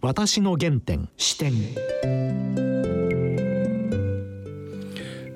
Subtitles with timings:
[0.00, 1.52] 私の原点視点。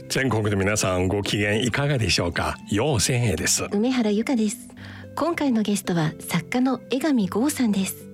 [0.09, 2.57] 全国の皆さんご機嫌いかがでしょうか？
[2.71, 3.65] 陽千恵です。
[3.73, 4.69] 梅原由香です。
[5.17, 8.09] 今回のゲストは作家の江上剛さんです。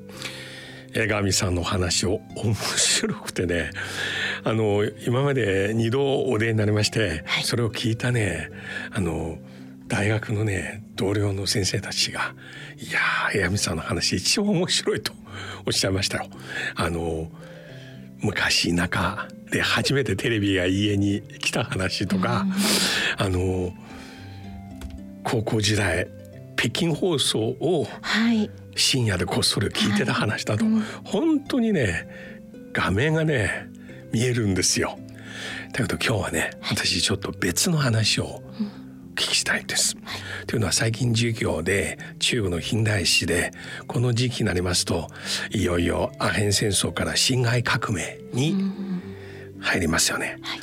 [0.94, 3.70] 江上さんの話を面白くてね。
[4.42, 8.48] あの今まで二度お出になりまして、はい、それを聞いたね。
[8.90, 9.36] あの
[9.88, 12.34] 大学のね同僚の先生たちが
[12.76, 13.00] 「いや
[13.34, 15.12] 江上さんの話一番面白い」と
[15.66, 16.28] おっしゃいましたよ。
[16.76, 17.30] あの
[18.20, 22.46] 昔田舎で初めてテレビが家に来た話とか、
[23.16, 23.72] あの
[25.24, 26.08] 高校時代
[26.56, 27.86] 北京放送を
[28.74, 32.08] 深夜でこっそり聞いてた話だと、はい、本当にね
[32.72, 33.68] 画面がね
[34.12, 34.98] 見えるんですよ。
[35.72, 38.42] だけど今日はね私ちょっと別の話を
[39.18, 39.96] 聞きしたいです。
[40.04, 43.50] はい、というのは最近授業で中国の近代史で
[43.88, 45.08] この時期になりますと
[45.50, 48.54] いよいよアヘン戦争から辛亥革命に
[49.60, 50.38] 入りますよね。
[50.42, 50.56] は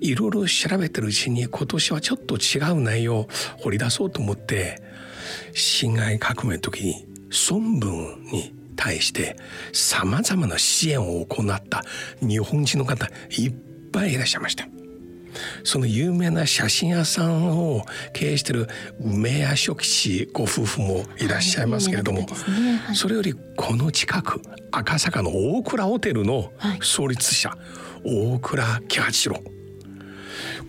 [0.00, 4.80] い、いろいろ調べてるうちに今年はちょっと違う内容を掘り出そうと思って
[5.52, 7.06] 辛亥革命の時に
[7.50, 9.36] 孫文に対して
[9.72, 11.82] さまざまな支援を行った
[12.20, 13.54] 日本人の方いっ
[13.92, 14.68] ぱいいらっしゃいました。
[15.64, 18.68] その有名な写真屋さんを経営してる
[19.00, 27.56] 梅屋書吉ご夫婦もいらっしゃいますけれども、はい、それよりこの近く赤坂の大倉ホテルの創立者、は
[28.04, 29.42] い、大倉喜八郎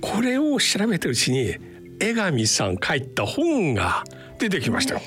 [0.02, 1.56] これを調べてるうちに
[2.00, 4.04] 江上さん書いた本が
[4.40, 5.02] 出てきましたよ。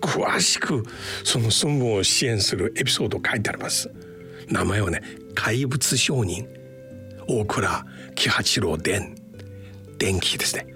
[0.00, 0.82] 詳しく
[1.24, 3.90] その孫文を支援するエピソード書いてあります。
[4.48, 5.02] 名前はね
[5.34, 6.48] 怪物商人
[7.28, 7.84] 大倉
[8.18, 9.14] 喜八郎伝
[9.98, 10.66] 電気ですね。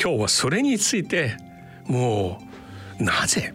[0.00, 1.36] 今日はそれについて
[1.86, 2.38] も
[3.00, 3.54] うなぜ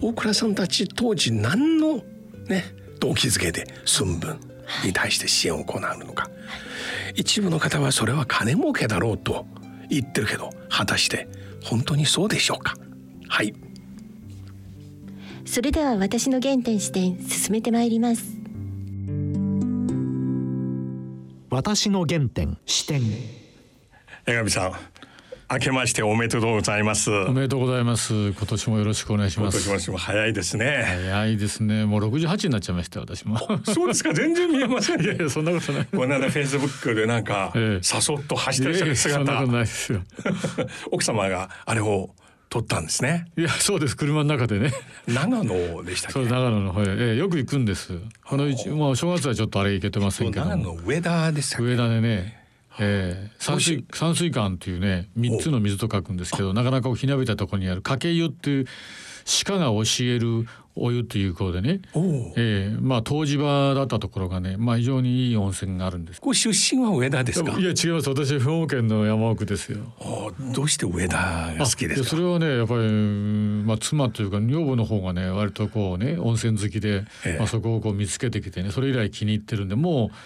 [0.00, 2.02] 大倉さんたち当時何の
[2.48, 2.64] ね
[3.00, 4.38] 動機づけで寸分
[4.84, 6.30] に対して支援を行うのか。
[7.16, 9.46] 一部の方はそれは金儲けだろうと
[9.88, 11.28] 言ってるけど果たして
[11.62, 12.76] 本当にそうでしょうか。
[13.28, 13.52] はい。
[15.44, 18.43] それでは私の原点視点進めてまいります。
[21.54, 23.00] 私の原点視点
[24.26, 24.72] 江上さん
[25.52, 27.12] 明けましておめでとうございます。
[27.12, 28.30] おめでとうございます。
[28.30, 29.64] 今年もよろしくお願いします。
[29.64, 30.82] 今年も早いですね。
[30.84, 31.84] 早いですね。
[31.84, 33.38] もう六十八になっちゃいました私も。
[33.72, 34.12] そうですか。
[34.12, 35.86] 全然見えません いやいやそんなことない。
[35.92, 40.02] この間フェイスブックでなんか、ええ、さそっと走ってる姿、そんなことないですよ。
[40.90, 42.10] 奥様があれを
[42.54, 43.26] 撮ったんですね。
[43.36, 44.70] いやそうです車の中でね。
[45.08, 47.98] 長野でしたそう長野の方へ、えー、よく行くんです。
[48.24, 52.44] この一まあ正月はちょっとあれ行けてませんけど長野上田でした上田でね。
[52.78, 58.66] えー、山水山水館っていうね三つの水と書くんですけどなかなかひなびたところにある掛湯っていう
[59.46, 61.80] 鹿が教えるお湯ということでね、
[62.36, 66.20] えー、まあ湯治場だったところがね、まあ、非常にいい温泉があるんです。
[66.20, 67.52] こ出身は上田ですか？
[67.58, 68.08] いや違います。
[68.08, 69.78] 私兵庫県の山奥ですよ。
[70.54, 71.16] どうして上田
[71.58, 72.08] が好きですか？
[72.10, 72.80] それはねやっぱり
[73.64, 80.16] まあ妻というか女房の方がね割とこうね温泉好きで、えまあそこをこう見つけてきてねそれ以来気に入ってるんでもう。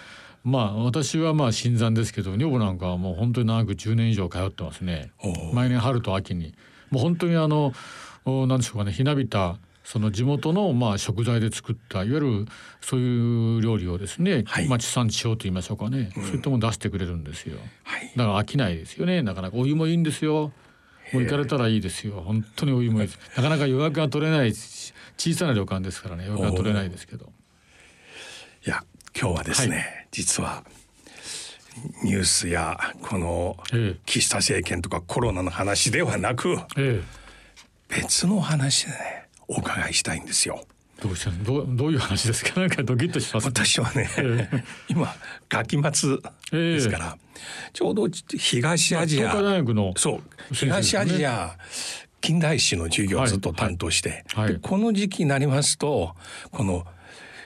[0.45, 5.11] まあ私はまあ新参ですけど女房なんかはもう本当に長く10年以上通ってますね
[5.53, 6.55] 毎年春と秋に
[6.91, 7.73] もう本当にあの
[8.47, 9.57] なんでしょうかねひなびた
[9.91, 12.47] その地元のまあ食材で作ったいわゆる
[12.83, 19.23] そういう料理をですね、はい、まあ地産地消と言いましょうかね、うん、そういったもの出してくれるんですよ、はい、だから飽きないですよね。
[19.23, 20.53] なかなかお湯もいいんですよ。
[21.15, 22.21] もう行かれたらいいですよ。
[22.21, 23.19] 本当にお湯もいいです。
[23.35, 26.27] なかなか予約が取れない小さな旅館ですからね。
[26.27, 27.33] 予約が取れないですけど。
[28.67, 28.85] いや
[29.19, 30.65] 今日はですね、はい、実は
[32.05, 33.57] ニュースやこの
[34.05, 37.03] 岸田政権とかコロナの話ではなく、ええ、
[37.89, 40.65] 別の話でねお伺いしたいんですよ。
[41.03, 42.61] どうしたどうどういう話ですか？
[42.61, 45.15] なんかドキッとします、私はね、えー、今
[45.49, 46.19] ガキ末
[46.51, 51.57] ですから、えー、ちょうど東アジア、のそう、東アジア
[52.21, 54.45] 近代史の授業をずっと担当して、はい。
[54.47, 56.17] はい、この時期になりますと
[56.51, 56.85] この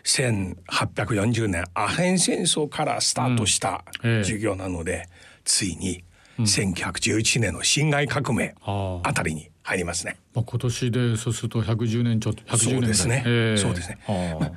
[0.05, 3.85] 1840年アヘン戦争からスタートした
[4.23, 4.99] 授業なので、うん。
[4.99, 5.09] えー、
[5.45, 6.05] ついに
[6.39, 10.17] 1911年の辛亥革命あたりに入りますね。
[10.35, 13.23] まあ、今年でそうすると110年ちょっと110年ですね。
[13.57, 13.99] そうですね。
[14.41, 14.53] まあ。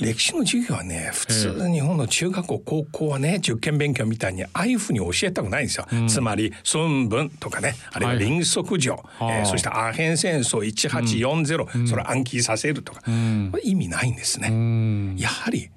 [0.00, 15.68] 歴史の授業はね普通日本の中学校高校はね受験勉強みたいにああいうふうに教えたくないんですよ、うん、つまり孫文とかねあるいは林則上、はい、えー、そしてアヘン戦争1840、うん、それ暗記させるとか、うん、意味ないんですね、やはり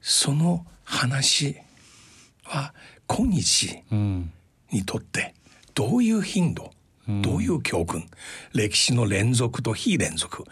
[0.00, 1.56] その話
[2.44, 2.72] は
[3.06, 3.82] 今日
[4.70, 5.34] にとって
[5.74, 6.70] どういう頻度
[7.08, 8.08] どういう教訓、
[8.52, 10.44] 歴史の連続と非連続。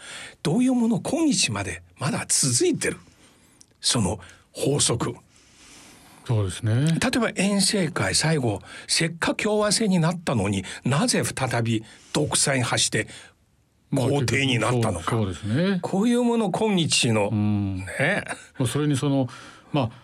[0.43, 2.97] どういうもの今日までまだ続いてる？
[3.81, 4.19] その
[4.51, 5.15] 法則
[6.25, 6.85] そうですね。
[6.85, 11.83] 例えば遠征会最後せっかく共和制になったのになぜ再び
[12.13, 13.07] 独裁に走って
[13.93, 15.79] 皇帝になったのか、そうですね。
[15.81, 18.23] こういうもの今日の、ね。
[18.65, 19.27] それにその
[19.71, 20.02] まあ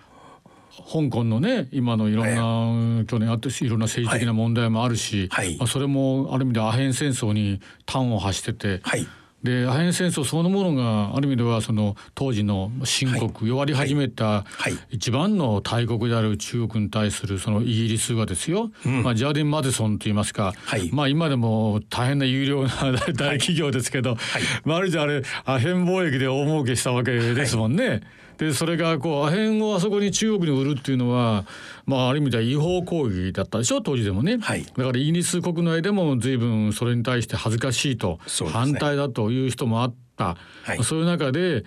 [0.87, 5.57] 香港のね今のいろんな、去年あっていろんな政治的な問題もあるし、はい。
[5.57, 9.07] まあ、それもある意味でアヘン戦争に端を発してて、はい。
[9.43, 14.73] でアヘン戦争そのものがある意味ではその当時の新国、はい弱り始めたはい。
[14.89, 18.71] 一番の大国である中国に対するそのイギリスがですよ、
[19.03, 20.89] まあ、ジャーディン・マディソンといいますか、はい。
[20.91, 22.69] まあ今でも大変な有料な
[23.15, 24.17] 大企業ですけど、
[24.65, 28.01] まあ、あるじゃあれアヘン貿易で大儲けしたわけですもんね。
[28.39, 31.45] でそれがこうアヘンをあそこに中国に売るっていうのは、
[31.85, 33.81] まあ、ある意味では違法行為だったでしょ？
[33.81, 34.63] 当時でもね、はい。
[34.63, 38.49] だからイギリス国内でも随分それに対して恥ずかしいと、ね。
[38.49, 40.83] 反対だという人もあった、はい。
[40.83, 41.65] そういう中で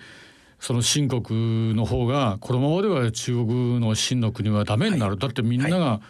[0.59, 6.01] その新国の方がこのままでは中国の真の国はダメになる、だってみんなが、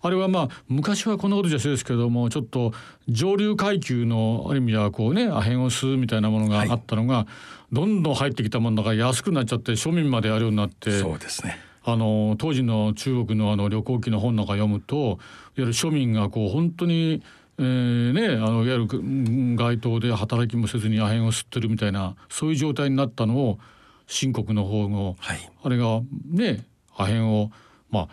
[0.00, 2.72] あれはまあ昔はこんなことじゃそうですけどもちょっと
[3.08, 7.26] 上流階級のある意味ではこうねアヘンを吸うみたいなものがあったのが、
[7.72, 10.98] どんどん入ってきたものだから安くなっちゃって庶民までやるようになって。
[10.98, 15.18] そうですねあの当時の中国のあの旅行記の本なんか読むといわ
[15.56, 17.22] ゆる庶民がこう本当に、
[17.58, 23.58] えーね、あのいわゆるうん街頭で働きもせずにアヘンを吸ってるみたいなそういう状態になったのを
[24.06, 27.50] 新国の方の、はいあれがねアヘンを
[27.90, 28.08] まあ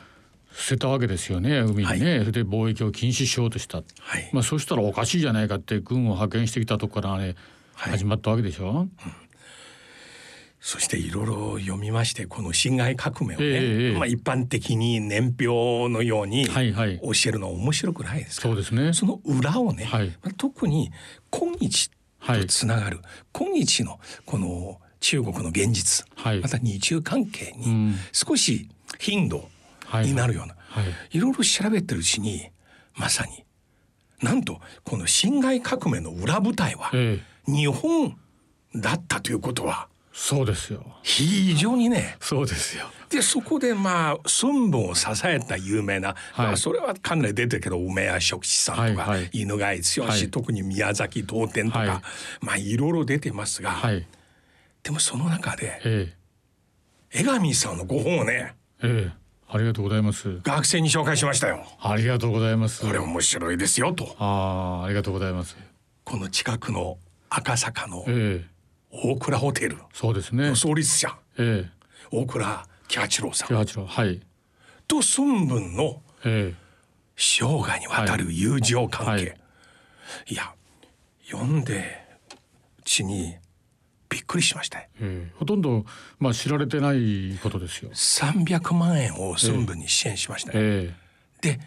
[0.58, 2.20] 捨てたわけですよね海にね、はい。
[2.20, 4.30] それで貿易を禁止しようとした、はい。
[4.32, 7.36] まあ、そしたらおかしいじゃないかって軍を派遣してきたとこからあれ
[7.76, 7.92] はい。
[7.92, 8.88] 始まったわけでしょ？
[10.62, 13.54] そしていろいろ読みましてこの辛亥革命をね、ええ
[13.90, 13.94] ええ。
[13.98, 17.00] まあ、一般的に年表のようにはいはい。
[17.04, 18.48] 教えるのは面白くないですか？
[18.48, 18.94] そうですね。
[18.94, 20.08] その裏をね、はい。
[20.24, 20.92] まあ特に
[21.30, 21.92] 今日
[22.26, 23.02] とつながる、
[23.34, 26.40] 今日のこの中国の現実、はい。
[26.40, 27.96] また日中関係にうん。
[28.12, 29.48] 少し頻度はい
[30.04, 31.18] になるような、はい。
[31.18, 32.50] いろいろ調べてるうちに
[32.96, 33.44] まさに
[34.22, 37.52] なんとこの辛亥革命の裏舞台はええ。
[37.52, 38.18] 日本
[38.76, 40.82] だったということはそうですよ。
[41.04, 42.16] 非常にね。
[42.22, 42.86] そうですよ。
[43.10, 46.46] でそこでまあ孫文を支えた有名な、はい。
[46.48, 49.30] まあ、それはかなり出てるけど梅谷食子さんとか、はいはい。
[49.34, 50.30] 犬飼剛、はい。
[50.32, 51.90] 特に宮崎東天とか、はい。
[52.40, 54.08] まあいろいろ出てますが、はい。
[54.84, 56.14] でもその中でえ
[57.12, 60.40] 江上さんのご本をねえええありがとうございます。
[60.44, 61.66] 学生に紹介しましたよ。
[61.80, 62.82] ありがとうございます。
[62.82, 65.56] これ面白いですよとああありがとうございます。
[66.04, 66.98] この近くの
[67.30, 68.56] 赤坂のええ
[68.92, 70.56] 大倉ホテルそうですねの。
[70.56, 71.70] 創立者ええ
[72.12, 74.22] 大倉喜八郎さん九八郎はい。
[74.88, 76.66] と孫文のええ
[77.16, 79.24] 生涯にわたる友情関係、はい
[80.28, 80.54] い、や
[81.30, 82.04] 読んで
[82.80, 83.36] うちに
[84.16, 85.84] びっくりしましたよええほとんど
[86.20, 87.90] まあ知られてないことですよ。
[87.92, 90.94] 300万円を孫文に支援しましたよ、え
[91.42, 91.60] で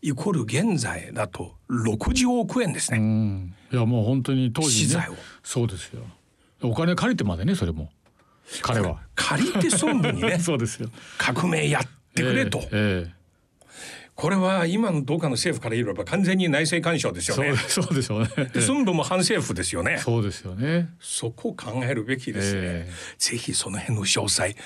[0.00, 3.54] イコール現在だと60億円ですえうね、ん。
[3.70, 5.14] いやもう本当に当時ね資材を。
[5.42, 6.02] そうですよ。
[6.62, 7.90] お金借りてまでねそれも
[8.62, 9.00] 彼は。
[9.14, 10.88] 借りて孫文にね そうですよ。
[11.18, 13.21] 革命やってくれと、えええ
[14.14, 17.52] これは今のどうかの政府から言えば完全に内政干渉ですよね。
[17.52, 18.28] えそうそうでしょうね。
[18.52, 19.98] で孫文も反政府ですよね。
[19.98, 20.90] そうですよね。
[21.00, 24.48] そこを考えるべきですね、えぜひその辺の詳細。
[24.48, 24.56] え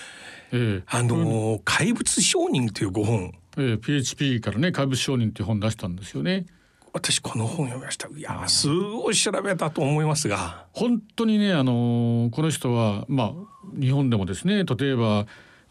[0.53, 0.83] え。
[0.87, 3.33] あの、怪物商人というご本。
[3.59, 6.47] ええ PHP からね怪物商人っていう本出したんですよね。
[6.93, 8.09] 私この本読みました。
[8.09, 10.67] いやすごい調べたと思いますが。
[10.73, 15.27] 本当にねあのこの人はまあ日本でもですね例えば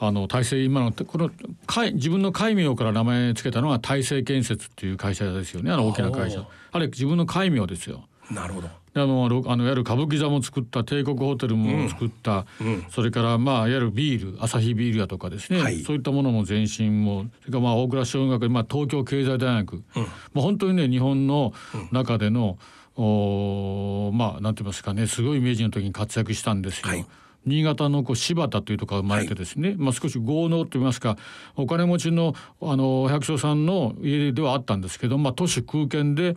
[0.08, 1.32] あの大成今のこの
[1.68, 5.72] 会自分の戒名から名前つけたのが大成建設っていう会社ですよね。
[5.72, 6.46] あの大きな会社。
[6.72, 8.08] あれ自分の戒名ですよ。
[8.32, 8.70] なるほど。
[8.94, 12.46] であのろあのいわゆる歌舞伎座も作った帝国ホテルも作った、
[12.90, 15.82] それからまあいわゆるビールアサヒビールやとかですね、はい。
[15.82, 20.04] そういったものの前身もそれからまあ大蔵小学まあ東京経済大学、ま
[20.38, 21.54] あ本当にね日本の
[21.92, 22.58] 中での、
[22.96, 26.88] おーまあなんて言いますかねすごいイメージの時に活躍したんですよ。
[26.88, 27.06] はい
[27.46, 31.18] 新潟のこう柴田というところが生まれてですね、まあ少し豪農といいますか
[31.56, 36.36] お金持ちのあの百姓さんの家ではあったんですけど、まあ都市空間で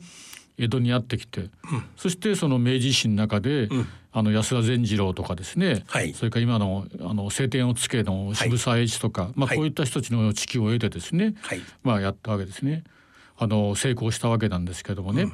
[0.59, 1.51] 江戸にやってきて、
[1.97, 3.69] そしてその明治維新の中で、
[4.13, 6.13] あの安田善次郎とかですね、はい。
[6.13, 11.61] それから今のあの晴天をつけの渋沢栄一とか、まあはいこういった人たちの知識を得てですね、はい。
[11.83, 12.85] まあやったわけですね。
[13.39, 15.27] あの成功したわけなんですけどもね。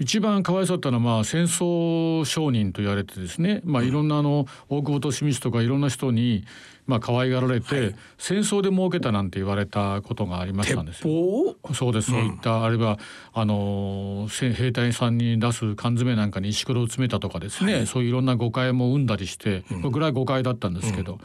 [0.00, 6.44] 一番かわいそうだったのはまあ戦争商人と言われてですね、まあ、いろんなあの大久保利通とかいろんな人に
[6.86, 11.54] まあ可愛がられて、はい、戦争で儲けたなんて言われたことがありましたんですよ。
[11.74, 12.98] そうです、そういった、うん、あるいは
[13.34, 21.12] あの兵隊さんに出す缶詰なんかに石ころを詰めたとかですね、はい、そういういろんな誤解も生んだりして、うん、ぐらい誤解だったんですけど。
[21.12, 21.20] うん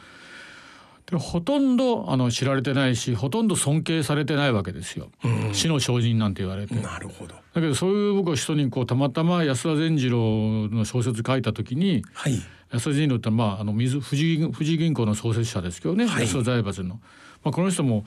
[1.06, 6.74] でほとんどあの知られてないしほとんど尊敬されてないわけですよ、うん、死の精進なんて言われて。
[6.74, 7.34] なるほど。
[7.34, 12.34] だけどそういう僕は人にこうたまたま安田善次郎の小説書いた時に、はい、
[12.72, 17.00] 安田善次郎ってまああの水富士富士銀行の創設者ですけどね、はい、安田財閥の、
[17.44, 18.04] まあ、この人も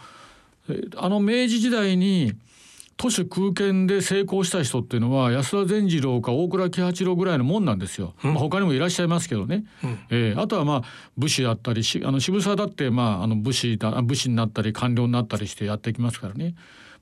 [0.97, 2.33] あの明治時代に
[2.99, 8.13] 都市空間で成功した人っていうのは安田善次郎か大倉喜八郎ぐらいのもんなんですよ。
[8.21, 9.63] まあ、他にもいらっしゃいますけどね。
[9.81, 10.83] うん、えー、あとはまあ
[11.17, 16.55] 武士だったりしあの渋沢だってまああの武士だ武士になったり官僚になったりしてやっていきますからね。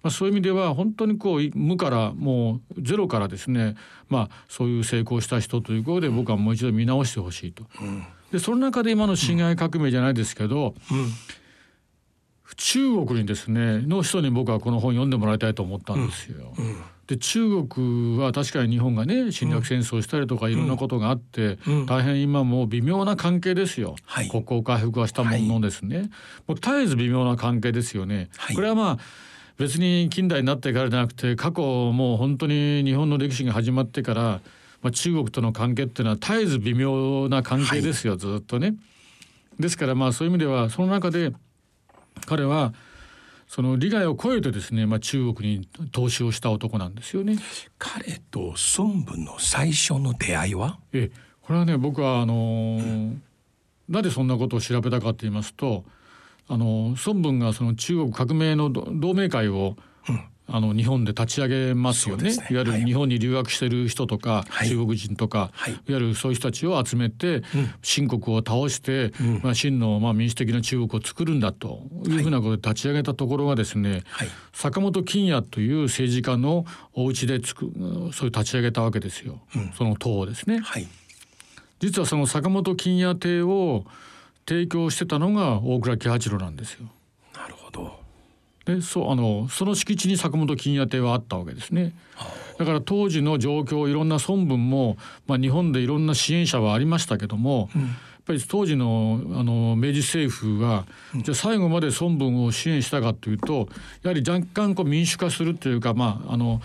[0.04, 3.76] まあ、そういう意味では本当にこう無からもうゼロからですね、
[4.08, 7.66] まあ、そういう成功した人ということで僕はもう一度見直してほしいと。
[7.82, 11.12] うん、でその中で今の辛亥革命じゃないですけど、うん
[12.56, 13.80] 中国にですね。
[13.80, 16.54] の人に僕はこの本読んでもらいたいと思ったんですよ。
[16.58, 16.76] うんうん、
[17.08, 26.10] で中国は確かに日本がね侵略戦争したりとかいろんなことがあって、うん、大変今も微妙な関係ですよ、はい、国交回復はしたもののですね、はい、
[26.48, 28.30] もう絶えず微妙な関係ですよね。
[28.38, 28.98] はい、これはまあ
[29.58, 31.62] 別に近代になってからじゃなくて過去
[31.92, 34.22] もう本当に日本の歴史が始まってから、
[34.82, 38.76] まあ、中国との関係っていうのは絶えず微妙な関係ですよ、ずっとね。
[39.60, 41.34] ですからまあそういう意味ではその中で
[42.26, 42.74] 彼は
[43.48, 47.38] その利害を超えてですね、まあ、中国に投資をした男なんですよね。
[47.80, 50.80] 彼と孫文の最初の出会いは？
[50.92, 53.24] えこれはね僕はあのーうん、
[53.88, 55.86] なぜそんなことを調べたかと言いますと
[56.50, 59.78] あの孫文がその中国革命の同盟会を
[60.50, 67.44] あの日本で立ち上げますよね、ね、いわゆる日本に留学してる人とか、はい、中国人とか、はい、いわゆるそういう人たちを集めて、
[67.82, 77.72] 秦国を倒して、うん、まあ、真のまあ民主的な中国を作るんだというふうなことで立ち上げたところがですね、はい、坂本金也という政治家のお家でつく
[78.14, 80.62] そういう立ち上げたわけですよ、うん、その党をですね。
[81.80, 83.86] 実はその坂本金也邸を
[84.48, 86.88] 提供してたのが大倉喜八郎なんですよ。
[87.36, 88.07] なるほど
[88.68, 91.94] でそうあのその敷地に坂本金也邸はあったわけですね。
[92.58, 97.92] だから当時の状況いろんな孫文も、まあ、日本でいろんな支援者はありましたけども、うん、やっ
[98.26, 103.70] ぱり当時のあの明治政府が、うん、じゃあ最後まで孫文を支援したかというと
[104.02, 106.62] やはり若干こう民主化するというかまああの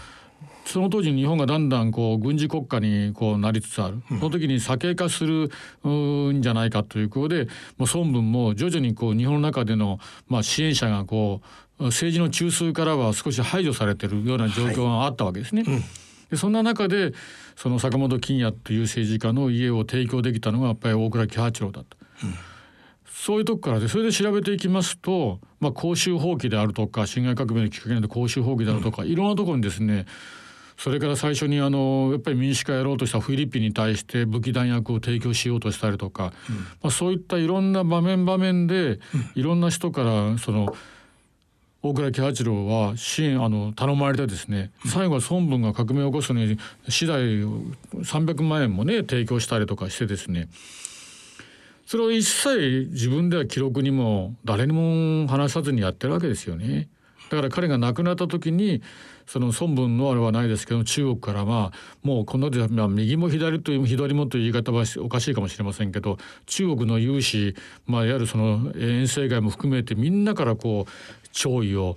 [0.64, 5.50] その当時日本がだんだんこう軍事国家にこうなりつつある、その時に左傾化する
[6.33, 7.45] んじゃないかということで
[7.78, 11.42] もう孫文も徐々にこう日本の中でのまあ支援者がこ
[11.78, 15.64] う政治の中枢からは少し排除されてるような状況があったわけですね。
[15.64, 15.83] はいうん、
[16.31, 17.12] でそんな中で
[17.57, 21.97] その坂本金也という政治家の家を提供できたのがやっぱり大倉喜八郎だと。
[22.25, 22.35] うん。
[23.23, 30.07] そういうとこからでそれで調べていきますと、まあ、公衆放棄であるとか辛亥革命のきっかけになって公衆放棄であるとか、うん、いろんなところにですね
[30.76, 38.99] それから最初にあのやっぱり民主化やろうとしたフィリピンに対して武器弾薬を提供しようとしたりとか、うん、まあ、そういったいろんな場面場面で、
[39.35, 40.75] いろんな人からその
[41.83, 46.57] 大倉喜八郎は支援あの頼まれてですね最後は孫文が革命を起こすのに
[46.88, 50.49] 次第300万円もね提供したりとかしてですね。
[51.85, 56.88] それを一切自分では記録にも誰にも話さずにやってるわけですよね。
[57.29, 58.81] だから彼が亡くなった時に
[59.26, 67.55] その孫文のあれはないですけど中国からまあもうこので、まあ、右も左という左もという言い方はおかしいかもしれませんけど中国の有志、
[67.87, 71.97] まあ、いわゆるその遠征外も含めてみんなからこう弔意を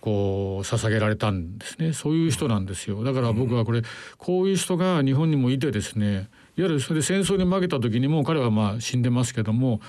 [0.00, 1.92] こう捧げられたんですね。
[1.92, 3.02] そういう人なんですよ。
[3.02, 3.82] だから僕はこれ
[4.18, 9.80] こういう人が日本にもいてですねいわゆるそれで戦争に負けた時にも彼はまあ死んでますけども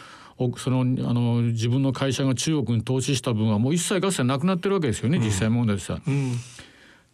[0.58, 6.36] そのあの自分の会社が中国に投資した分はもう一切合切なくなってるわけですよね、実際問題でさ、うん、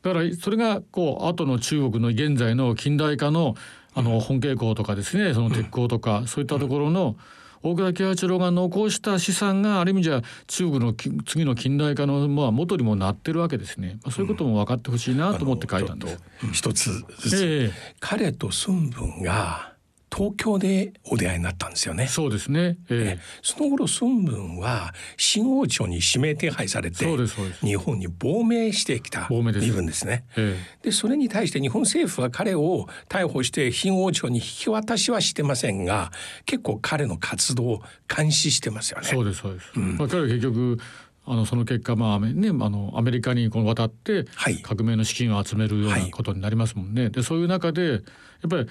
[0.04, 3.56] だからそれがこう後の中国の現在の近代化の
[3.96, 7.16] あの本傾向とかですねその鉄鋼とか、そういったところの
[7.62, 16.18] 大倉喜八郎が残した資産がある意味じゃ中国の次の近代化のまあ元にもなってるわけですね、まあ、そういうことも分かってほしいなと思って書いたんです。
[16.52, 19.73] 一つずつ、えー、彼と孫文が
[20.14, 22.06] 東京でお出会いになったんですよね。
[22.08, 22.78] そうですね。
[22.90, 27.06] えー、その頃孫文は新王朝に指名手配されて
[27.62, 29.42] 日本に亡命してきた身
[29.72, 30.26] 分ですね。
[30.38, 36.12] えー、でそれに対して日本政府は彼を逮捕して新王朝に引き渡しはしてませんが
[36.46, 39.08] 結構彼の活動を監視してますよね。
[39.08, 39.72] そうですそうです。
[39.76, 40.78] うん、まあ彼は結局
[41.26, 47.10] あのその結果まあねあのアメリカにこの渡ってはい革命の資金を集めるようなことになりますもんね。
[47.10, 48.02] でそういう中でやっ
[48.50, 48.68] ぱり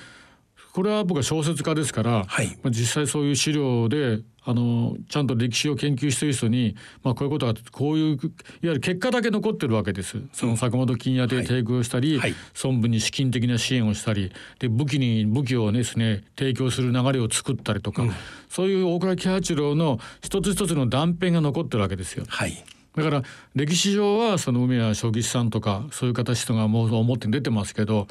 [0.73, 2.47] これは僕は小説家ですから、はい。
[2.63, 8.21] まあ、実際そういう資料であのちゃんと歴史を研究している人に、まあ、こういうことがこういういわ
[8.63, 10.19] ゆる結果だけ残ってるわけです。
[10.33, 12.35] その坂本金屋で提供したり、はい。
[12.65, 18.05] 孫文に資金的な支援をしたりで武器に武器をですね提供する流れを作ったりとか、
[18.49, 22.25] そういう大倉喜八郎の一つ一つの断片が残ってるわけですよ。
[22.29, 22.65] はい。
[22.97, 23.23] だから
[23.55, 28.07] 歴史上はその梅谷正吉さんとかそういう方人がもう表に出てますけど、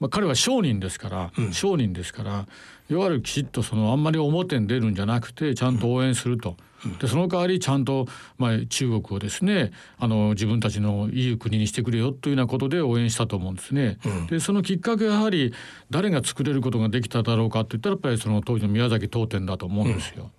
[0.00, 2.46] まあ、彼は商人ですから、商人ですから
[2.90, 6.56] いわゆるきちっとそのあんまり表に出るんじゃなくてちゃんと応援すると。
[7.00, 8.06] でその代わりちゃんと、
[8.38, 13.98] まあ、中国をですねあの自分たちのいい国にしてくれよというようなことで応援したと思うんですね。
[14.30, 15.52] でそのきっかけはやはり
[15.90, 20.30] 誰が作れることができただろうかって言ったらやっぱりその当時の宮崎東天だと思うんですよ。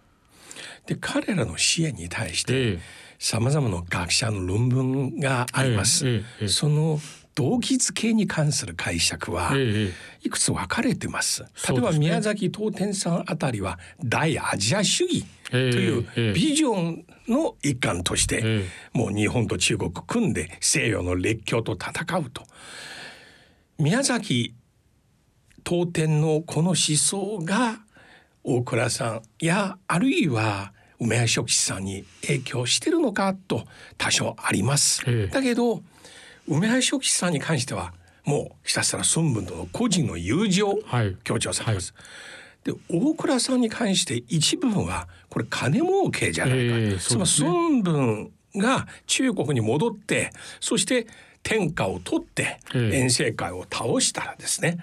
[0.86, 2.80] で彼らの支援に対しえてえ
[3.20, 6.08] さまざまな学者の論文があります。
[6.08, 7.00] ええええその
[7.40, 9.56] 動機づけに関する解釈は
[10.22, 11.46] いくつ分かれてます。
[11.70, 22.44] 例えば宮崎東天さんあたりは大アジア主義というええビジョンの一環として、ええもう日本と中国組んで西洋の列強と戦うと。
[23.78, 24.54] 宮崎
[25.66, 27.80] 東天のこの思想が
[28.44, 33.64] 大倉さんやあるいは梅谷食士さんに影響してるのかと
[33.98, 35.04] 多少あります。
[35.08, 35.82] ええだけど
[36.50, 37.94] 梅谷食士さんに関しては
[38.26, 41.16] もうひたすら孫文との個人の友情はい。
[41.24, 41.94] 強調されます。
[42.64, 51.08] で大倉さんに関して一部分はこれ金儲けじゃないか、ええつまり孫文が中国に戻ってそして
[51.42, 52.98] 天下を取ってええ。
[53.00, 54.78] 遠征会を倒したらですね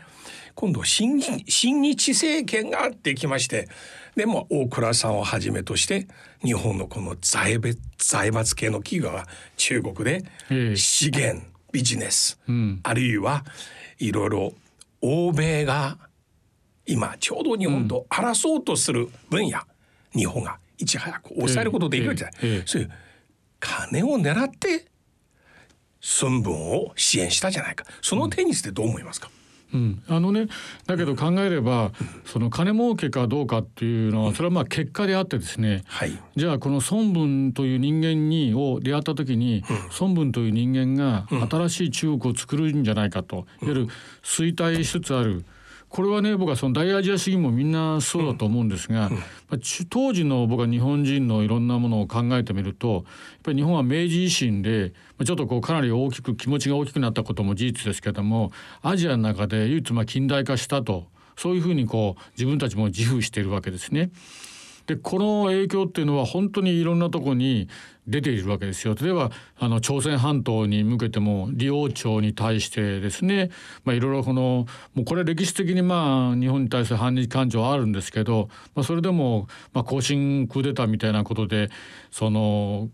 [0.55, 3.69] 今度新新日政権ができまして
[4.17, 6.09] でも大倉さんをはじめとして
[6.43, 9.27] 日本のこの財閥系の企業が
[9.59, 10.77] 中国でええ。
[10.77, 11.45] 資源
[11.77, 12.81] ビジネス、うん。
[12.85, 13.45] あるいは
[13.99, 14.55] いろいろ
[15.03, 15.99] 欧米が
[16.87, 19.61] 今ちょうど日本と争おうとする分野、
[20.15, 22.91] 日本がいち早く抑えることできるじゃない、ええええそういう
[23.61, 24.87] 金を狙って
[26.23, 27.85] 孫文を支援したじゃないか。
[28.01, 29.31] その点についてどう思いますか、
[29.75, 30.47] うん、あのね
[30.87, 31.91] だけど考えれば
[32.25, 36.19] その金儲けかどうかっていうのはそれはまあ結果であってですねはい。
[36.37, 39.65] じゃあこの孫文という人間にを出会った時に、
[40.01, 43.87] 孫文という人間が新しい中国を作るんじゃないかと、いわゆる
[44.23, 45.45] 衰退しつつある
[45.89, 49.19] これはね僕はその大アジア主義もみんなそうだと思うんですが、ま
[49.51, 53.05] あち当時の僕は日本人のいろんなものを考えてみるとやっ
[53.45, 53.97] ぱり日本は明治
[54.27, 64.11] 維新でまあちょっとこうかなり大きく気持ちが大きくなったことも事実ですけどもアジアの中で唯一まあ近代化したとそういうふうにこう自分たちも自負しているわけですね。
[64.87, 67.69] でこの影響っていうのは本当にいろんなところに
[68.07, 68.95] 出ているわけですよ。
[68.95, 73.51] 例えばあの朝鮮半島に向けても李王朝に対してですね、
[73.85, 81.69] まあ、いろいろこのもうこれ歴史的にまあ日本に対する反日感情はあるんですけど、まあ、それでもまあ更新クーデターみたいなことで
[82.13, 82.91] その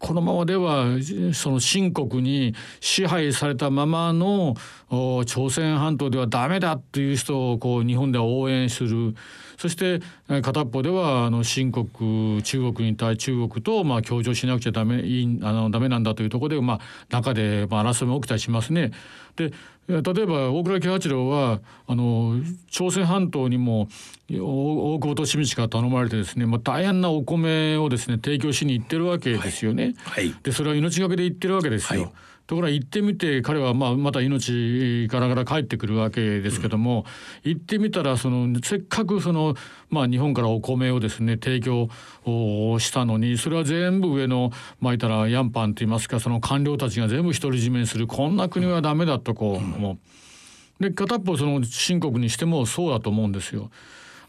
[0.00, 0.86] このままでは
[1.34, 4.54] その清国に支配されたままの
[4.90, 9.14] 朝鮮半島ではダメだっていう人をこう日本では応援する
[9.58, 18.92] そしてえー片っぽではあの新国中国に対中国とまあ協調しなくちゃダメいいあのダメなんだというところでまあ中でまあ争いも起きたりしますね。
[19.36, 19.52] で
[19.88, 22.36] えー例えば大倉喜八郎はあの
[22.70, 23.88] 朝鮮半島にも
[24.32, 29.94] お大久保利通から頼まれてですね、まあ、大変なお米をですね提供しに行ってるわけですよね。
[30.04, 32.02] はいでそれは命がけで言ってるわけですよ。
[32.02, 32.12] はい
[32.48, 37.04] ところが行ってみて彼はまあまた命からがら帰ってくるわけですけども、
[37.42, 39.54] 行ってみたらそのせっかくその、
[39.90, 41.90] まあ、日本からお米をですね提供
[42.24, 50.82] をしたのにそれは全部上のまあ言ったらヤンパンといいますかその官僚たちが全部独り占めにするこんな国はダメだとこう思う。
[50.82, 53.70] で片っぽその新国にしてもそうだと思うんですよ。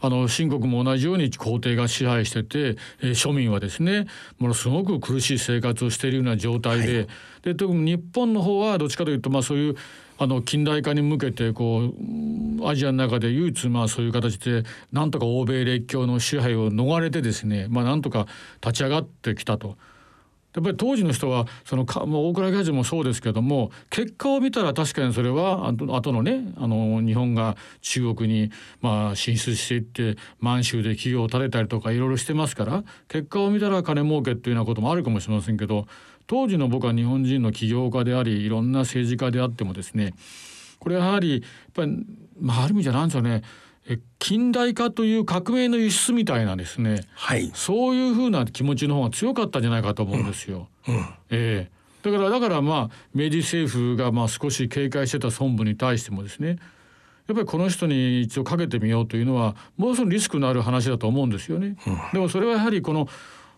[0.01, 4.07] あの新国も同じように皇帝が支配してて、えー庶民はですね
[4.37, 7.07] ものすごく苦しい生活をしているような状態で,、
[7.41, 9.75] で特に日本の方はどっちかというとまあそういう
[10.17, 18.27] あの近代化に向けてこううんアジアの中で唯一まあそういう形でなんとか欧米列強の支配を逃れてですねまあなんとか
[18.61, 19.77] 立ち上がってきたと。
[20.55, 35.85] やっぱり当時の人はそのかもう大倉喜八もそうですけども結果を見たら確かにそれはあと後のねあの日本が中国にまあ進出していって満州で企業を建てたりとかいろいろしてますから結果を見たら金儲けっていうようなこともあるかもしれませんけど
[36.25, 40.13] 当時の僕は日本人の起業家でありいろんな政治家であってもですね
[40.79, 41.41] これやはりやっ
[41.73, 42.05] ぱり、
[42.39, 43.43] まあ、ある意味じゃなんですよね。
[44.19, 50.67] 近代化という革命の輸出みたいなですね、はい、そういうふうな気持ちの方が強かったんじゃないかと思うんですよ。
[50.87, 50.95] うん。
[50.97, 56.57] うん、えー、だからだからまあ明治政府がまあ少し警戒してた孫部に対してもですね。
[57.27, 61.77] やっぱりこの人に一応かけてみようというのはもうそのリスクのある話だと思うんですよね。
[61.85, 63.07] うん、でもそれはやはりこの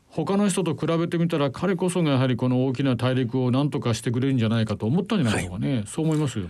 [0.10, 6.48] 他の人と比べてみたら彼こそがやはりこの大きな大陸を何とかしてくれるんじゃないかと思ったんじゃないかね、はい、そう思いますよ。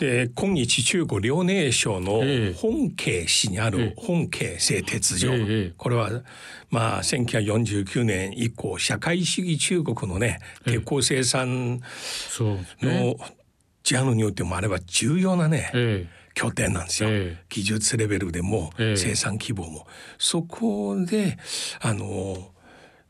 [0.00, 2.22] で今日中国遼寧省の
[2.54, 6.22] 本慶市にある本慶製鉄所、えー、これは
[6.70, 11.82] まあ1949年以降社会主義中国のね鉄鋼生産
[12.80, 13.16] の
[13.82, 19.86] ジャンルによってもあれば重要なね、えー拠点なんですよ、え技術レベルでも、生産規模も。
[20.16, 21.36] そこで
[21.80, 22.52] あの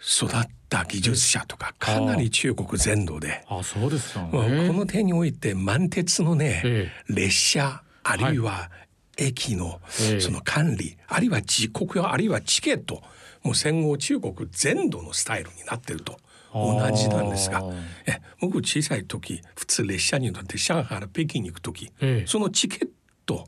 [0.00, 3.44] 育った技術者とかかなり中国全土で。
[3.48, 8.70] あそうですか、ね、この点において満鉄のね、ええ、列車あるいは
[9.18, 9.80] 駅の
[10.20, 13.02] その管理、あるいは時刻あるいはチケット
[13.42, 16.16] もう戦後中国全土のスタイルになってると。
[16.52, 17.62] 同じなんですが
[18.06, 22.88] え僕小さい時普通列車に乗って上海から北京に行く時、ええ、そのチケッ
[23.24, 23.46] ト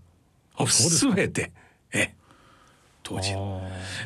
[0.56, 1.50] を全て
[1.92, 2.14] え
[3.02, 3.34] 当時。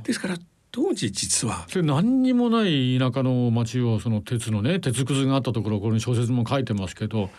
[0.02, 0.38] ですから
[0.76, 1.66] 当時実は。
[1.74, 7.30] 何にもない田舎の町をその鉄のね鉄くずがあったところこれに小説も書いてますけど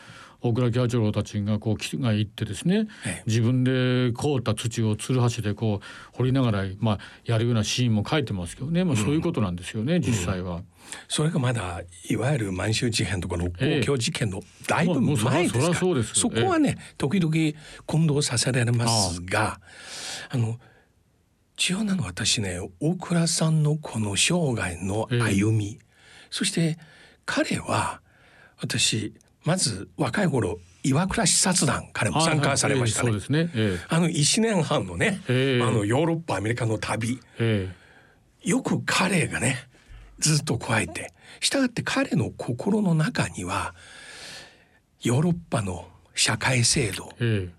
[0.41, 2.88] 大倉喜八郎たちがこうが行ってですね、
[3.28, 10.62] 自分で凍った土をつるはしでこう掘りながら、まあ、やるようなシーンも書いてますけどね、まあ、そういうことなんですよね、うん、実際は。
[11.08, 15.67] それがまだいわゆる満州事変とかの公共事件のだいぶ前ですか？
[15.67, 17.34] ら、そそこはね時々
[17.86, 19.60] 混同させられますが
[20.30, 20.58] あの
[21.58, 25.86] 重要なのは私ね大倉さんのこの生涯の歩み、えー、
[26.30, 26.78] そして
[27.26, 28.02] 彼は
[28.62, 33.10] 私まず若い頃岩倉視察団彼も参加されましたね。
[33.10, 37.20] はいはいえー、あの1年半のね、えー、あのヨーロッパアメリカの旅、
[38.43, 39.58] よく彼がね
[40.20, 43.74] ずっと加えてしたがって彼の心の中には
[45.02, 47.10] ヨーロッパの社会制度、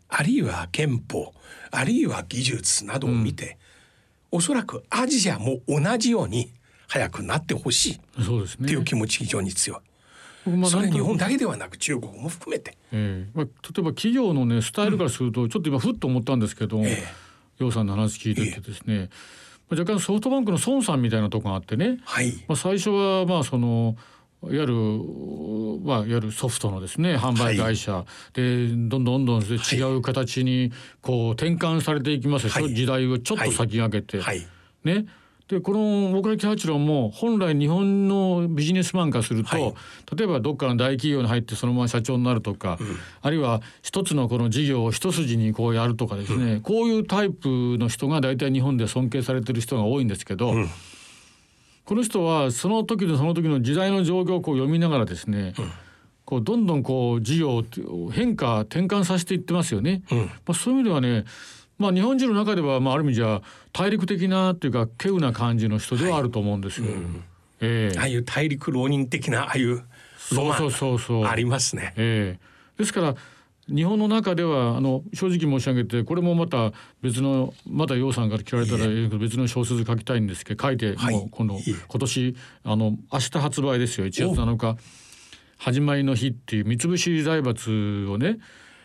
[0.08, 1.34] あるいは憲法
[1.70, 3.58] あるいは技術などを見て、
[4.30, 6.50] おそらくアジアも同じように
[6.86, 9.78] 早くなってほしいっていう気持ち非常に強い。
[10.68, 19.10] それ日本だけではなく中国も含めて、えーまあ、例えば企業のねスタイルからすると、ちょっと今ふっと思ったんですけど、えー、楊さんの話聞いててですね、
[19.70, 23.96] えー、若干ソフトバンクの孫さんみたいなとこがあってね、はい、まあ、最初はまあその
[24.44, 24.74] いわゆる、
[25.84, 30.72] まあ、いわゆるソフトのですね販売会社、はい、でどんどんどんどん違う形に
[31.02, 34.46] こう転換されていきますでしょ、はい、時代をちょっと先駆けて、はい、
[34.84, 35.06] ね。
[35.48, 39.74] でこの大倉喜八郎も本来日本のビジネスマン化すると、はい、
[40.14, 47.48] 例えばどっかの大企業に入ってそのまま社長になるとか、うん、あるいは一つのこの事業を一筋にこうやるとかですね、うん、こういうタイプ
[47.78, 50.68] の人が大体日本で尊敬されてる人が多いんですけど、うん、
[51.88, 55.54] この人はその時のその時の時代の状況をこう読みながらですね、
[56.26, 60.02] こうどんどんこう事業を変化転換させていってますよね。
[60.10, 61.24] まあ、そういう意味ではね
[61.78, 63.40] まあ、日本人の中では、まあ、ある意味じゃ
[63.72, 66.88] 大陸的なっていうか稀有な感じの人ではあると思うんですよ。
[66.88, 67.24] はいうん、
[67.60, 69.82] えー、ああいう大陸浪人的なああいう
[70.32, 71.94] ロマンありますね。
[71.96, 73.14] えー、ですから
[73.68, 84.06] 日本の中ではあの正直申し上げてこれもまた別のまた楊さんから聞かれたら別の小説書きたいんですけど書いて、もうこの今年あの明日発売ですよ。
[84.06, 84.78] 1月7日
[85.58, 88.38] 「始まりの日」っていう三菱財閥をね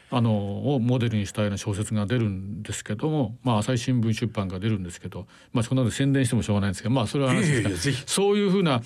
[0.09, 8.81] あのをモデルにしたような小説が出るんですけども、まあ、朝日新聞出版が出るんですけど、まあ、そんなの宣伝してもしょうがないんですけど、まあ、それは話ですがそういうふうな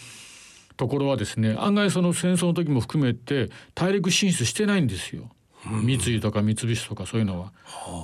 [0.78, 5.30] ところはですね案外その戦争の時も含めて大陸進出してないんですよ。
[5.66, 7.52] 三井とか三菱とかそういうのは。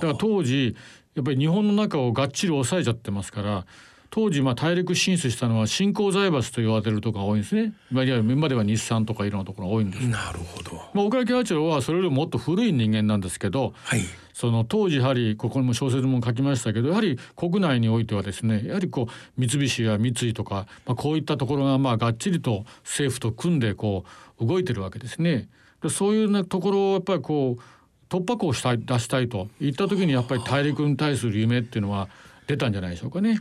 [0.00, 0.76] から当時
[1.14, 3.66] やっぱり日本の中をがっちり抑えちゃってますから
[4.14, 7.72] 当時まあ大陸進出したのは新興財閥と言われてるとこが多いんですね。
[7.90, 10.06] まあ、今では日産とかいろんなところが多いんです。
[10.06, 10.76] なるほど。
[10.94, 24.04] まあ岡田八郎はそれよりももっと古い人間なんですけど、はい、その当時やはりここにも小説も書きましたけどやはり国内においてはですねやはりこう三菱や三井とか、まあ、こういったところがまあがっちりと政府と組んでこ
[24.38, 25.48] う動いてるわけですね。
[25.84, 27.62] でそういう、ね、ところをやっぱりこう
[28.08, 32.08] 突破口をしたい出したいといった時にやっぱり大陸に対する夢っていうのは
[32.46, 33.40] 出たんじゃないでしょうかね。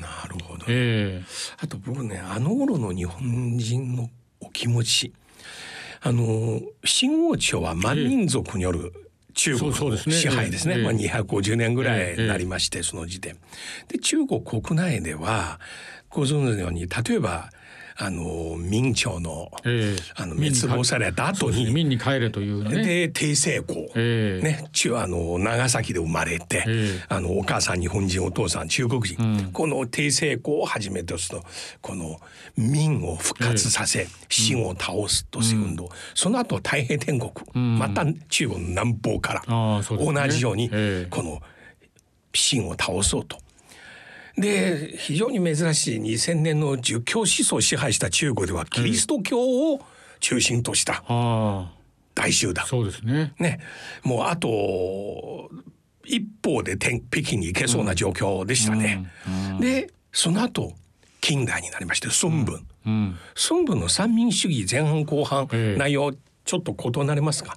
[0.00, 5.12] なるほど、えー、あと僕ねあの頃の日本人のお気持ち。
[6.04, 8.92] あの新王朝は満民族による
[9.34, 13.36] 中国の支配ですね、えー、まあ、250年ぐらいになりまして、その時点。
[13.86, 15.60] で中国国内では
[16.10, 17.50] ご存知のように例えば
[17.96, 20.02] あの明朝の,、ええ。
[20.14, 22.84] あの滅亡された後に、民に帰れというね。
[22.84, 24.44] で帝政公、ええ。
[24.44, 27.04] ね、中あの長崎で生まれて、ええ。
[27.08, 31.46] あのお母さん日本人お父さん中国人、この帝政公をはじめとすると
[31.80, 32.20] この
[32.56, 39.82] 民を復活させ、秦を倒すという運動、その後太平天国、また中国の南方からね。
[39.98, 41.06] 同じように、ええ。
[41.10, 41.40] この
[42.32, 43.38] 秦を倒そうと。
[44.36, 49.38] で非常に珍しい2000年の儒教思想を支配した中国ではキリスト教
[49.72, 49.80] を
[50.20, 51.72] 中心としたあ
[52.14, 52.64] 大集団。
[52.64, 53.34] あ、そうですね。
[53.38, 53.60] ね、
[54.04, 55.50] もうあと
[56.04, 59.10] 一方で天北京に行けそうな状況でしたね。
[59.60, 60.72] でその後
[61.20, 63.16] 近代になりまして孫文、うん。
[63.50, 65.78] 孫文の三民主義前半後半、ええ。
[65.78, 66.12] 内容
[66.44, 67.56] ちょっと異なりますが、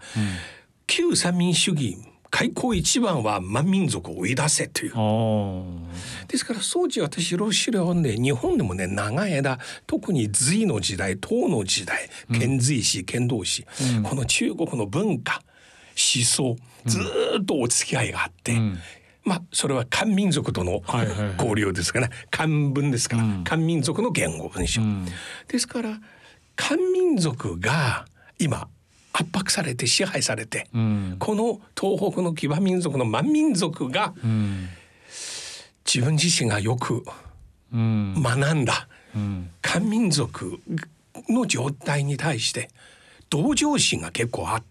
[0.88, 1.98] 旧三民主義
[2.36, 4.91] 開口一番は満民族を追い出せという。
[6.28, 13.65] ですから当時私ロシア読んで日本でもね長い間特に隋の時代唐の時代遣隋使遣唐使、
[14.04, 15.41] この中国の文化
[15.95, 18.60] 思想ずーっとお付き合いがあって、
[19.24, 20.82] まあそれは漢民族との
[21.39, 24.82] 交流ですからね漢文ですから、漢民族の言語文章、
[25.48, 26.02] ですから
[26.58, 28.06] 漢民族が
[28.39, 28.67] 今
[29.17, 31.15] 圧迫されて支配されて、うん。
[31.19, 34.67] この東北の騎馬民族の満民族がうん。
[35.86, 37.06] 自分自身がよく
[37.73, 38.21] うん。
[38.21, 39.49] 学んだうん。
[39.62, 40.60] 漢民族
[41.30, 42.69] の状態に対して
[43.30, 44.63] 同情心が結構あっ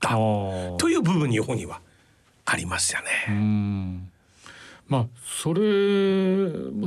[0.00, 0.08] た。
[0.08, 1.80] という部分日本には
[2.44, 4.10] ありますようね。
[4.92, 5.60] んまあそれ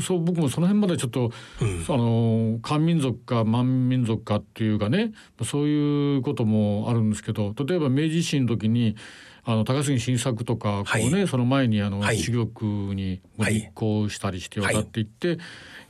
[0.02, 5.13] そう僕もその辺までちょっと、あの漢民族か満民族かっていうかね
[5.44, 8.96] そういうこともあるんですけど例えば明治維新の時に
[9.44, 12.18] あの高杉晋作とかこうね、はいその前にあの、はい。
[12.18, 15.38] 珠玉にはい立候補したりして渡っていって、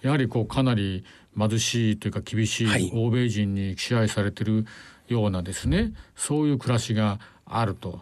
[0.01, 1.05] やはりこうかなり
[1.37, 2.91] 貧しいというか厳しはいい。
[2.93, 4.65] 欧米人に支配されてる
[5.07, 8.01] ようなですねそういう暮らしがあると。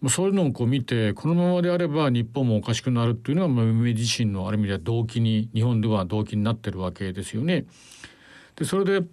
[0.00, 7.66] まあそういうのをこう見てこのままであれば日本もおかしくなるっていうのがまあ明治維新のある意味では動機に日本では動機になってるわけですよね。
[8.56, 9.06] でそれで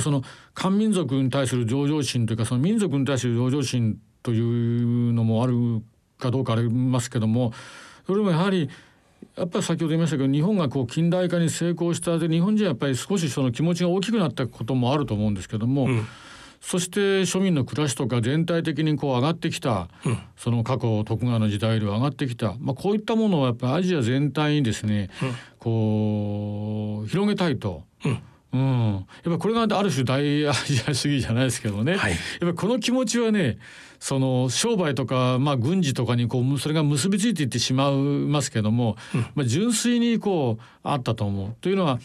[0.00, 0.22] その
[0.54, 5.82] 漢民族に対する上場心というかその民族に対する上場心というのもある
[6.18, 7.52] かどうかありますけども
[8.06, 8.68] それもやはり
[9.36, 15.88] やっぱり先ほど言いましたけど日本がこう近代化に成功したで日本人はやっぱり少しその気持ちが大きくなったこともあると思うんですけども、
[16.66, 19.88] そして庶民の暮らしとか全体的にこう上がってきた、
[20.34, 25.10] その過去徳川の時代より上がってきた、まあ、こういったものをやっぱりアジア全体にですね、
[25.58, 27.84] こう広げたいと。
[28.54, 32.12] うん、やっぱこれがある種大アジア主義じゃないですけどね、はい。
[32.12, 33.58] やっぱりこの気持ちはね
[33.98, 38.96] その商売とか、まあ、軍事とかにこうそれが結びついていってしまいますけども、
[39.34, 41.56] まあ、純粋にこうあったと思う。
[41.60, 41.98] というのは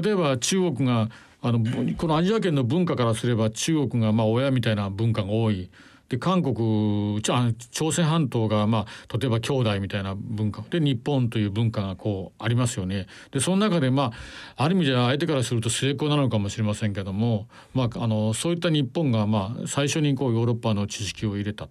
[0.00, 1.08] 例えば中国が
[1.40, 5.70] あのぶこのアジア圏の文化からすれば中国がまあ親みたいな文化が多い。
[6.08, 13.06] で韓国朝鮮半島がまあ例えば兄弟みたいな文化で日本という文化がこうありますよね。
[13.30, 14.12] でその中でま
[14.56, 21.68] あある意味じゃ相手からすると成功なのかもしれませんけども、まあ、あのそういった日本がまあ最初にこうヨーロッパの知識を入れた、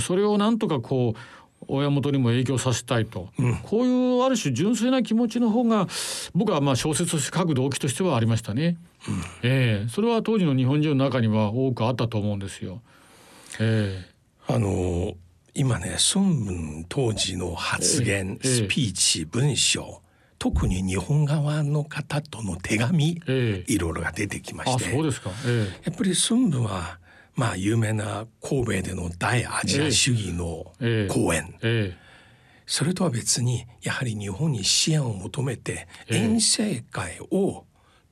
[0.00, 1.18] それをなんとかこう
[1.68, 3.28] 親元にも影響させたいと、
[3.64, 5.86] こういうある種純粋な気持ちの方が
[6.34, 8.76] 僕はまあ小説として書く動機としてはありましたね。
[9.42, 9.88] ええ。
[9.88, 12.82] それは当時の日本人の中には多くあったと思うんですよ。
[13.60, 14.04] え
[14.48, 15.14] あの
[15.54, 18.48] 今ね孫文当時の発言、ええ。
[18.48, 20.00] スピーチ文章
[20.38, 23.72] 特に日本側の方との手紙、ええ。
[23.72, 24.90] いろいろが出てきまして。
[24.90, 25.30] そうですか。
[25.46, 25.68] え。
[25.84, 26.98] やっぱり孫文は
[27.34, 31.12] まあ有名な神戸での大アジア主義のええ。
[31.12, 31.98] 講演、ええ。
[32.66, 36.18] それとは別にやはり日本に支援を求めてええ。
[36.18, 37.64] 遠征会を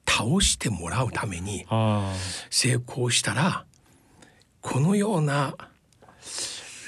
[0.06, 2.12] 倒してもらうためにあ
[2.50, 3.64] 成功したら
[4.60, 5.54] このような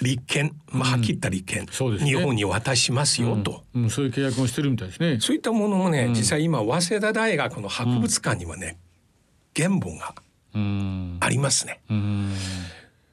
[0.03, 2.11] 立憲、まあ、はっきり言った立憲、そうですね。
[2.11, 3.91] 日本に渡しますあ、よと、うん、うん。
[3.91, 5.19] そういう契約もしてるみたいですね。
[5.21, 6.15] そういったものもね、うん。
[6.15, 8.79] 実際今早稲田大学の博物館にはね、
[9.57, 11.81] 原本がうんありますね。
[11.91, 12.33] うん。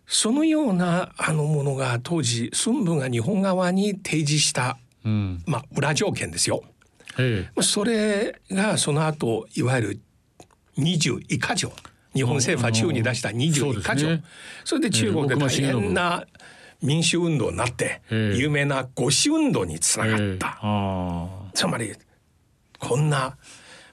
[0.08, 5.44] そのようなあのものが当時孫文が日本側に提示した、うん。
[5.46, 6.64] まあ、裏条件ですよ。
[7.62, 10.00] それがその後いわゆる
[10.78, 11.72] 21か条。
[12.14, 14.24] 日本政府は中に出した21か条、そうですね。
[14.66, 16.26] それで中国で大変な
[16.82, 20.60] 民主運動になって、ええ有名な五四運動につながった、
[21.54, 21.94] つまり
[22.80, 23.38] こんな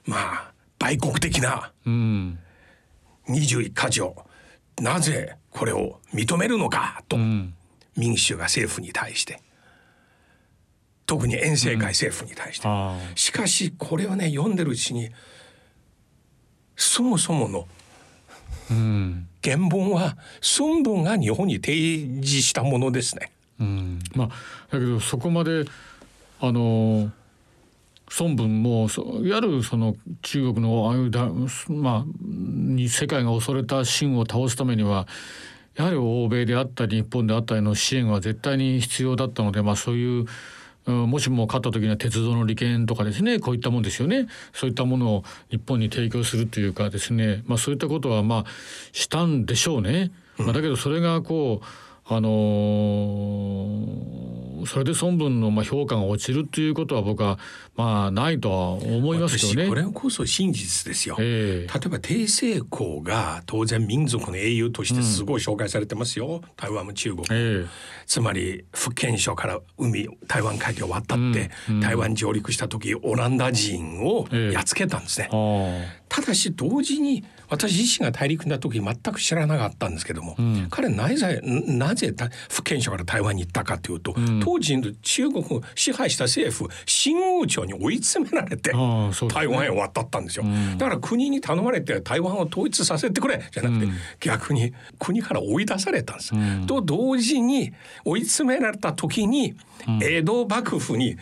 [0.05, 2.39] まあ売国的なうん
[3.29, 4.15] 21か条
[4.81, 7.53] なぜこれを認めるのかと、うん。
[7.95, 9.41] 民主が政府に対して。
[11.07, 15.09] 特に遠征会政府に対して、あしかしこれをね読んでるうちに
[16.75, 17.65] そもそもの
[19.41, 20.17] 原本は
[20.59, 23.31] 孫文が日本に提示したものですね。
[23.59, 24.27] うん、まあ
[24.69, 25.63] だけどそこまで
[26.41, 27.09] あの
[28.19, 28.87] 孫文も
[29.23, 31.29] いわゆるその中国のああいうだ、
[31.69, 35.07] まあ、に世界が恐れた秦を倒すためには
[35.75, 40.25] やはり欧米であったり日本であったりの支援は絶対に必要だったので、まあ、そういう
[40.87, 48.45] もしも勝った時には鉄道の利権とかですねこういったものですよねそういったものを日本に提供するというかですね、まあ、そういったことはまあ
[48.93, 50.11] したんでしょうね。
[50.37, 51.65] まあ、だけどそれがこう
[52.09, 57.37] あのー、それで孫文のまあ評価が落ちるということは僕は
[57.75, 59.67] まあないとは思いますけどね。
[59.67, 61.17] これこそ真実ですよ。
[61.19, 67.67] えー、例えば帝政公が当然民族の英雄としてすごい紹介されてますよ、うん、台湾も中国、えー、
[68.05, 75.27] つまり福建省から海台湾海峡を渡って、うん、台湾上陸した時オランダ人をやっつけたんですね。
[75.31, 82.13] えー、ただし同時に私自身が大陸になった時全く知らなかったんですけども、うん、彼なぜなぜ
[82.49, 96.67] 福建省から台湾に行ったかというと、うん、当時の中国を支配した政府新王朝に追い詰められて、ね、台湾へ渡ったんですよ、うん、だから国に頼まれて台湾を統一させてくれじゃなくて、逆に国から追い出されたんです。
[96.67, 97.73] と同時に
[98.05, 99.55] 追い詰められた時に
[100.01, 101.17] 江戸幕府に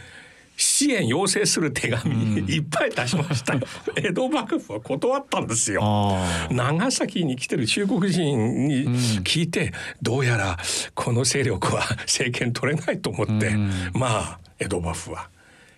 [0.58, 3.56] 支援要請する手紙いっぱい出しました。
[3.96, 6.18] 江戸幕府は断ったんですよ。
[6.50, 8.88] 長崎に来てる中国人に
[9.24, 10.58] 聞いて、どうやら
[10.94, 15.30] この勢力は政権取れないと思って、うん、まあ江戸幕府は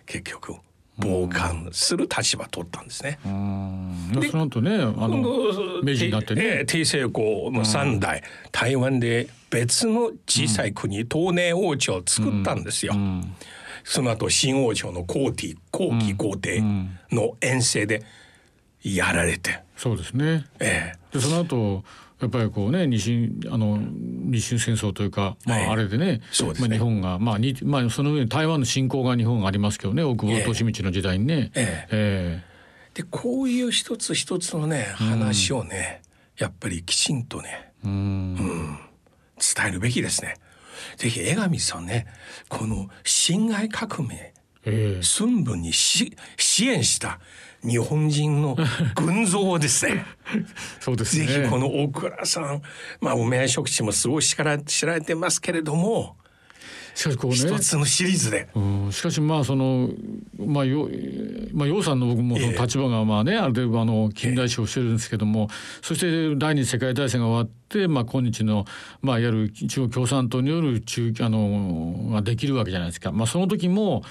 [0.06, 0.54] 結局
[1.00, 3.18] 傍観する立場を取ったんですね。
[4.12, 5.18] でその後ねあの
[5.82, 6.64] 明治になってね。
[6.66, 12.94] 帝政公の三代台湾で別の小さい国、東寧王朝を作ったんですよ。
[13.88, 16.62] その後新王朝の皇帝後期皇帝
[17.10, 18.02] の遠征で
[18.82, 21.82] やられて、うん、そうですね、ええ、でその後
[22.20, 31.50] やっぱりこうね日清あの日清戦争というか、まあ、あれでねはい、まあ、日本が、まあにまあ、その上に台湾の侵攻が日本がありますけどね奥保利道の時代にね。
[31.54, 31.88] ええ。
[31.90, 36.02] ええ、でこういう一つ一つのね話をね、
[36.38, 38.78] うん、やっぱりきちんとね、うん、うん、
[39.38, 40.36] 伝えるべきですね。
[40.96, 42.06] ぜひ江上さんね
[42.48, 44.32] この辛亥革命、
[44.64, 47.20] えー、寸分にし支援した
[47.62, 48.56] 日本人の
[48.94, 50.04] 群像をですね
[50.80, 51.26] そうですね。
[51.26, 52.62] ぜひこの大倉さん
[53.00, 56.16] まあ梅屋食地もすごい知られてますけれども
[56.98, 59.88] しかしこうね一つのシリーズで、うん、しかしまあその
[60.36, 60.88] まあよ
[61.52, 68.64] まあ楊さんの僕もその立場がまあね、えー、ある程度あの近代史をしてるんですけども、えー、そして第二次世界大戦が終わってまあ今日の
[69.00, 73.12] まあいわゆる中国共産党による中あのができるわけじゃないですか。
[73.12, 74.02] まあその時も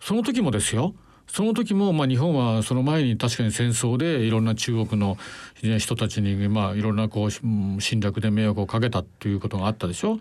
[0.00, 0.94] その時もですよ。
[1.26, 5.18] その時もまあ日本はその前に確かに戦争でいろんな中国の
[5.78, 10.18] 人たちにまあいろんなこう侵略で迷惑をかけたということがあったでしょ。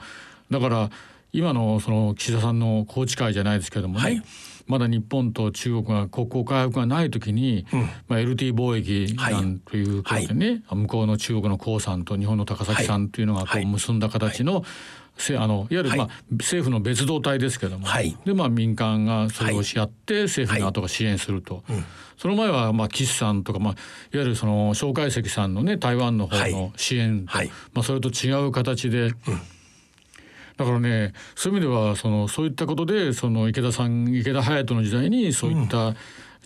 [0.51, 0.89] だから
[1.33, 4.23] 今のその岸田さんの宏池会じゃないですけどもね、はい、
[4.67, 14.63] まだ日本と中国が国交回復がない時に、うん、まあ、LT 貿易なんということでね、はい、向こうの中国の江さんと日本の高崎さんというのがこう結んだ形の、
[15.17, 17.87] せあのいわゆる、まあ政府の別動隊ですけども、
[18.25, 21.63] でまあ民間がそれをし合って政府の後が支援すると、
[22.17, 23.73] その前はまあ岸さんとか、まあ、
[24.13, 27.37] いわゆるその蒋介石さんのね台湾の方の支援と、
[27.73, 29.13] まあ、それと違う形で、うん
[30.61, 35.95] だからねそういう意味ではそのそういったことでその池田さん池田隼人の時代にそういった、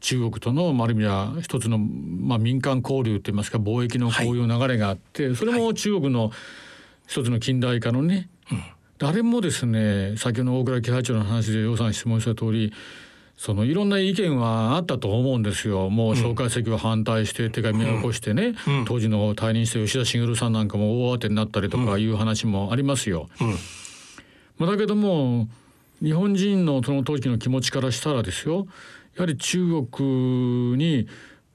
[0.01, 6.31] 中国との、あ、る意味は一つの、まあ、民間交流といいますか貿易のこういう流れがあって、はい、それも中国の
[7.07, 12.71] 一つの近代化のね、はい、誰もですね先ほどの大倉喜八長の話で楊さん質問した通り
[13.37, 15.89] そのいろんな意見はあったと思うんですよ。
[15.89, 23.27] もう蒋介石は反対して手紙を起こしてね、うん、当時の退任した吉田茂さんなんかも大慌てになったりとかいう話もありますよ。
[23.41, 23.55] うん
[24.57, 25.47] まあ、だけども
[26.01, 28.67] 日本人のその当時の気持ちからしたらですよ。
[29.15, 31.07] やはり中国に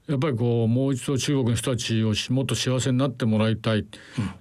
[0.07, 3.85] やっぱりこうもう一度中国の人たちをもっと幸せになってもらいたい、うん、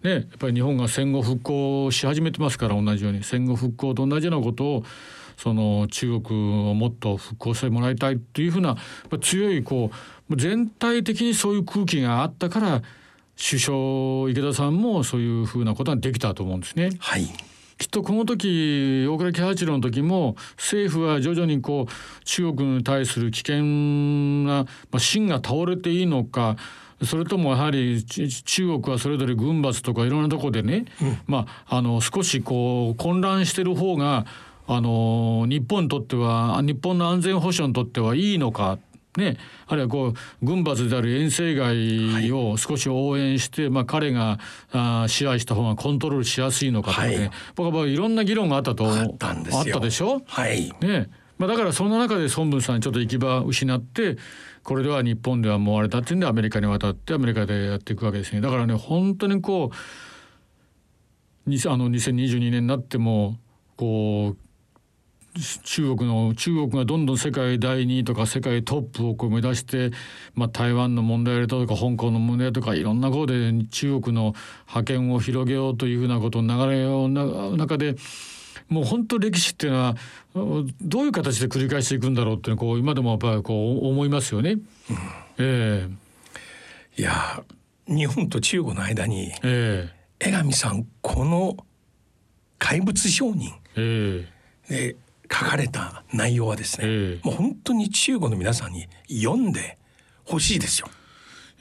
[0.03, 3.23] ね、やっぱり日本が戦後復興し始めてますから同じように。
[3.23, 4.85] 戦後復興と同じようなことを
[5.37, 8.77] その中国をもっと復興してもらいたいというふうな
[9.23, 9.90] 強いこ
[10.29, 12.83] う全体的にそういう空気があったから
[13.37, 16.90] 首相池田さんもそういうふうなことができたと思うんですね。
[16.99, 17.27] はい
[17.80, 26.56] きっとこの時大倉喜八郎の時も政府は徐々にこう中国に対する危険な、まあ、芯が倒れていいのか
[27.02, 34.26] それともやはり中国はそれぞれ軍閥とかいろんなとこでね、うん、まあ、あの少しこう混乱してる方が
[34.66, 38.78] あの日本にとっては日本の安全保障にとってはいいのか
[39.17, 39.37] ね、
[39.67, 44.38] あるいはこう軍閥である遠征外を少し応援して、はい、まあ、彼が
[44.73, 49.35] あ支配した方がコントロールしやすいのかとかね、はい、僕はいろんな議論があったとあった
[49.81, 50.73] でしょ、はい。
[50.81, 51.11] ね。
[51.38, 54.19] まあ、だからその中で孫文さんちょっと行き場を失って
[54.63, 58.42] これでは日本ではもうあれだっていうんでアメリカに渡ってアメリカでやっていくわけですね。
[58.42, 59.75] だからね本当にこう
[61.48, 63.38] あの2022年になっても
[63.77, 64.50] こう
[65.62, 69.90] 中国の中国がどんどん世界第2位とか世界トップをこう目指して、
[70.35, 74.35] まあ、台湾の問題とか香港の問題とかいろんなことで中国の
[74.66, 77.08] 覇権を広げようというふうなことの流れの
[77.56, 77.94] 中で
[78.68, 79.96] もう本当歴史っていうのは
[80.81, 84.52] どういう形で繰り返していくんだろうっていうこう今でもやっぱりこう思いますよね。
[84.52, 84.60] うん、
[85.38, 87.42] えー、いや
[87.88, 91.56] 日本と中国の間に、えー、江上さんこの
[92.58, 94.96] 怪物商人、えー、で
[95.33, 99.78] 書かれた内容はですね、えー、もう本当に中国の皆さんに読んで
[100.24, 100.88] ほしいですよ。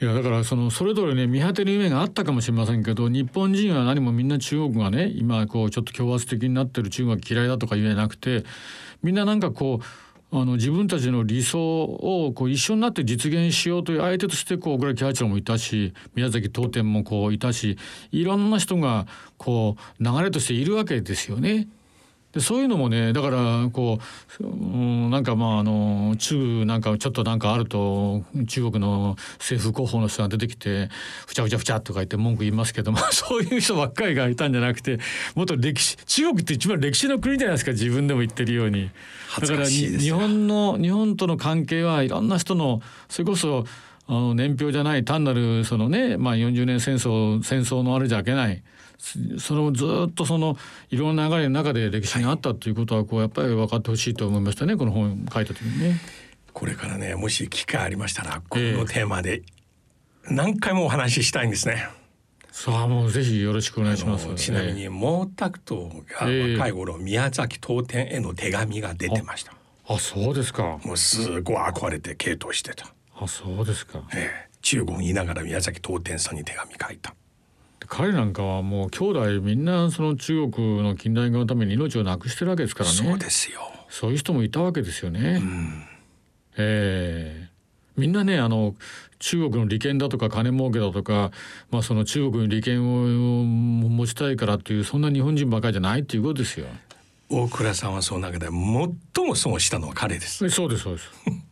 [0.02, 8.44] いやだからそのそれぞれね見果てる夢があったかもしれませんけど日本人は何もみんな中国がね今こうちょっと強圧的になってる中国が嫌いだとか言えなくて
[9.02, 9.84] みんななんかこう
[10.32, 17.76] あの自分たちの理想をこう一緒になって実現しようという相手としてこう小倉喜八郎もいたし宮崎東天もこういたし
[18.10, 19.06] いろんな人が
[19.36, 21.68] こう流れとしているわけですよね。
[22.32, 23.98] でそういうのもねだからこ
[24.40, 30.88] う、うん、なんかまああの中なんかちょっとなんかあると中国の政府広報の人が出てきて
[31.26, 35.00] ふちゃふちゃふちゃとか言って文句言いますけどもそういう人ばっかりがいたんじゃなくて
[35.34, 38.90] もっと歴史中国って一番歴史の国じゃないですか自分でも言ってるように。
[39.40, 43.64] だから日本の日本との関係はいろんな人のそれこそ
[44.08, 48.62] あの年表じゃない単なるそのね、まあ、40年戦争戦争のあれじゃいけない。
[49.38, 50.56] それをずっとその
[50.90, 56.00] いろんな流れの中で歴史があったということはこうやっぱり分かってほしいと思いましたねこの本書いた時にね。
[56.52, 59.42] これからねもし機会ありましたらこのテーマで
[60.28, 61.88] 何回もお話ししたいんですね。
[62.52, 64.34] さあもうぜひよろしくお願いします。
[64.34, 69.54] ちなみに毛沢東が若い頃、宮崎東店への手紙が出てました。
[69.86, 70.78] あそうですか。
[70.84, 72.92] もうすごい憧れて傾倒してた。
[73.18, 74.02] あそうですか。
[74.14, 77.14] ええ、中国にいながら宮崎東店さんに手紙書いた。
[77.90, 85.84] 彼なんかはもう兄弟みんなその中国の近代化のために命をなくしてるわけですからねそうですよそういう人もいたわけですよね、うん、
[86.56, 88.76] えー、みんなねあの
[89.18, 91.32] 中国の利権だとか金儲けだとか、
[91.72, 96.66] まあ、その中国に利権を持ちたいからっていうそんな日本人ばかりじゃないっていうことですよ。
[97.28, 100.48] 大倉さんはその中で最も損したのは彼です。
[100.48, 101.10] そうですそうです。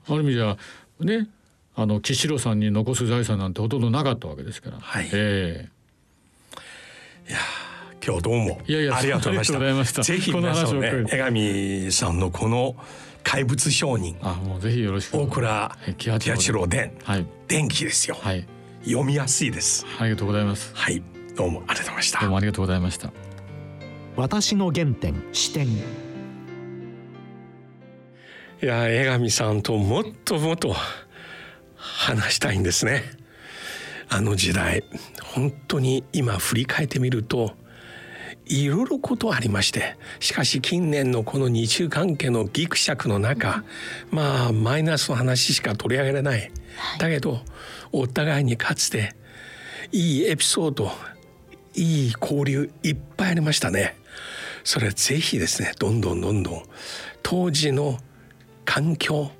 [0.08, 0.56] ある意味じゃ
[1.00, 1.28] ね
[1.74, 4.78] あの岸路さんに残す財産なんてほとんどなかったわけですから。
[4.80, 5.77] はい、えー
[7.28, 7.38] いや
[8.04, 10.02] 今日どうもいやいやありがとうございました。
[10.02, 12.74] ぜひ皆さんね江上さんのこの
[13.22, 15.18] 怪物商人あもうぜひよろしく。
[15.18, 18.46] 大倉喜八郎伝、はい、電気ですよ、はい、
[18.84, 19.84] 読みやすいです。
[19.98, 20.72] ありがとうございます。
[20.74, 21.02] はい。
[21.36, 22.20] どうもありがとうございました。
[22.20, 23.12] どうもありがとうございました。
[24.16, 25.80] 私の原点視点い
[28.62, 30.74] や江上さんともっともっと
[31.76, 33.04] 話したいんですね
[34.08, 34.84] あの時代
[35.22, 37.52] 本当に今振り返ってみると
[38.46, 43.64] いろいろことありましてしかし近年のこの日中関係のギクシャクの中
[44.10, 46.50] まあマイナスの話しか取り上げられない、
[46.98, 47.40] だけど
[47.92, 49.14] お互いにかつて
[49.92, 50.90] いいエピソード
[51.74, 53.96] いい交流いっぱいありましたね。
[54.64, 56.62] それぜひですねどんどんどんどん
[57.22, 57.98] 当時の
[58.64, 59.30] 環境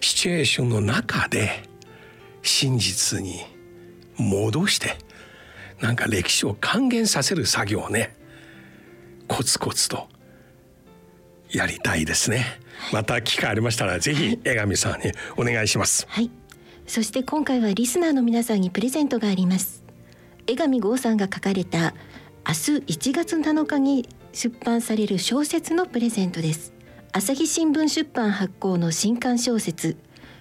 [0.00, 1.62] シチュエーションの中で
[2.42, 3.44] 真実に
[4.20, 4.96] 戻して
[5.80, 8.14] なんか歴史を還元させる作業をね
[9.28, 10.08] コツコツと
[11.50, 12.44] やりたいですね。
[12.92, 16.06] また機会ありましたらぜひ江上さんにお願いします。
[16.08, 16.30] はい。
[16.86, 19.84] そして今回はリスナーの皆さんにプレゼントがあります。
[20.46, 21.94] 江上剛さんが書かれた
[22.46, 26.72] 明日1月7日に出版される小説のプレゼントです。
[27.12, 29.96] 朝日新聞出版発行の新刊小説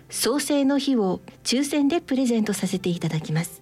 [0.10, 3.62] 創世の日を抽選でプレゼントさせていただきます。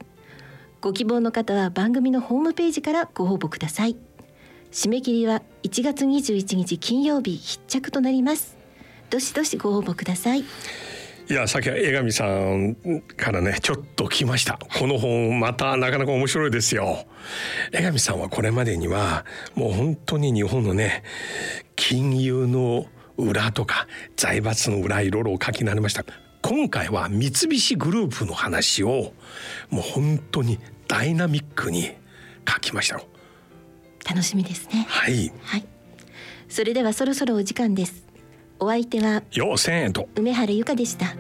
[0.80, 3.98] ご希望の方は番組のホームページからご応募ください。
[4.72, 8.58] 締め切りは1月21日金曜日必着となります。
[9.10, 10.42] どしどしご応募ください。
[10.42, 12.76] いやさっき江上さん
[13.18, 14.60] からねちょっと来ました。
[14.78, 17.06] この本またなかなか面白いですよ。
[17.72, 19.26] 江上さんはこれまでには
[19.56, 21.04] もう本当に日本のね
[21.76, 22.86] 金融の
[23.18, 26.06] 裏とか財閥の裏いろいろお書きになりました。
[26.48, 29.12] 今回は三菱グループの話を
[29.70, 31.92] もう本当にダイナミックに
[32.48, 33.04] 書きましたよ
[34.10, 34.86] 楽しみですね。
[34.88, 35.66] はい、はい、
[36.48, 38.06] それではそろそろお時間です。
[38.60, 40.08] お相手はよ千円と。
[40.16, 41.16] 梅原由香でした